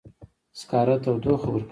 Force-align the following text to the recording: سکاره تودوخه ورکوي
سکاره 0.59 0.95
تودوخه 1.03 1.49
ورکوي 1.51 1.61